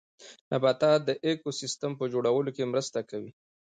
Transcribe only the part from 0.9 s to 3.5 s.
د ايکوسيستم په جوړولو کې مرسته کوي